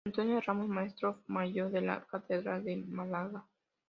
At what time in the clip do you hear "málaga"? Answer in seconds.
2.75-3.45